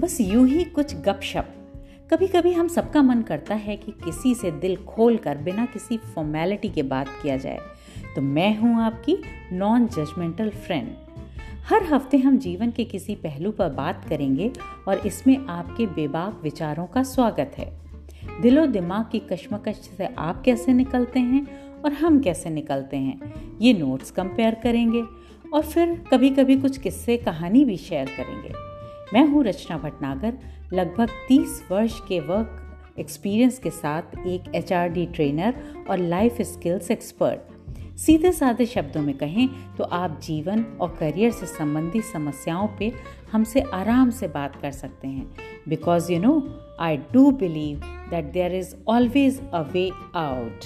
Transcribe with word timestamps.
बस 0.00 0.16
यूँ 0.20 0.46
ही 0.48 0.62
कुछ 0.64 0.94
गपशप। 0.96 1.48
कभी 2.10 2.26
कभी 2.26 2.52
हम 2.52 2.68
सबका 2.68 3.00
मन 3.02 3.22
करता 3.22 3.54
है 3.54 3.76
कि 3.76 3.92
किसी 4.04 4.34
से 4.34 4.50
दिल 4.50 4.76
खोल 4.84 5.16
कर 5.16 5.38
बिना 5.38 5.64
किसी 5.66 5.96
फॉर्मेलिटी 6.14 6.68
के 6.68 6.82
बात 6.82 7.08
किया 7.22 7.36
जाए। 7.36 7.58
तो 8.14 8.22
मैं 8.22 8.56
हूँ 8.58 8.80
आपकी 8.82 9.16
नॉन 9.52 9.86
जजमेंटल 9.86 10.50
फ्रेंड 10.50 10.88
हर 11.68 11.84
हफ़्ते 11.84 12.18
हम 12.18 12.38
जीवन 12.38 12.70
के 12.70 12.84
किसी 12.84 13.14
पहलू 13.14 13.50
पर 13.50 13.68
बात 13.72 14.04
करेंगे 14.08 14.50
और 14.88 15.06
इसमें 15.06 15.36
आपके 15.48 15.86
बेबाक 15.86 16.40
विचारों 16.42 16.86
का 16.86 17.02
स्वागत 17.02 17.58
है। 17.58 17.70
दिलो 18.42 18.66
दिमाग 18.68 19.04
की 19.12 19.18
कश्मकश 19.32 19.90
से 19.98 20.08
आप 20.18 20.42
कैसे 20.44 20.72
निकलते 20.72 21.20
हैं 21.20 21.46
और 21.84 21.92
हम 21.92 22.20
कैसे 22.20 22.50
निकलते 22.50 22.96
हैं, 22.96 23.58
ये 23.60 23.72
नोट्स 23.72 24.10
कंपेयर 24.10 24.54
करेंगे 24.54 25.04
और 25.54 25.62
फिर 25.62 25.94
कभी 26.12 26.30
कभी 26.30 26.56
कुछ 26.56 26.78
किस्से 26.78 27.16
कहानी 27.18 27.64
भी 27.64 27.76
शेयर 27.76 28.10
करेंगे। 28.16 28.69
मैं 29.12 29.24
हूँ 29.26 29.44
रचना 29.44 29.78
भटनागर। 29.78 30.38
लगभग 30.72 31.08
30 31.28 31.60
वर्ष 31.70 32.00
के 32.08 32.20
वर्क 32.20 32.96
एक्सपीरियंस 32.98 33.58
के 33.58 33.70
साथ 33.70 34.26
एक 34.26 34.54
एचआरडी 34.54 35.06
ट्रेनर 35.06 35.54
और 35.90 35.98
लाइफ 35.98 36.40
स्किल्स 36.42 36.90
एक्सपर्ट 36.90 37.98
सीधे 37.98 38.32
साधे 38.32 38.66
शब्दों 38.66 39.00
में 39.02 39.16
कहें 39.18 39.48
तो 39.76 39.84
आप 39.84 40.20
जीवन 40.22 40.64
और 40.80 40.96
करियर 41.00 41.30
से 41.30 41.46
संबंधित 41.46 42.04
समस्याओं 42.04 42.68
पे 42.78 42.92
हमसे 43.32 43.60
आराम 43.74 44.10
से 44.10 44.28
बात 44.28 44.56
कर 44.56 44.70
सकते 44.70 45.08
हैं। 45.08 45.30
Because 45.68 46.12
you 46.12 46.18
know 46.20 46.42
I 46.80 46.96
do 47.12 47.30
believe 47.30 47.80
that 48.10 48.32
there 48.32 48.54
is 48.54 48.74
always 48.88 49.40
a 49.54 49.60
way 49.72 49.90
out 50.16 50.64